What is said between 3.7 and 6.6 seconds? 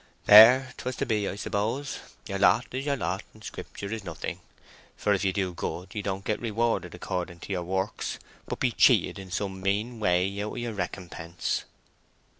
is nothing; for if you do good you don't get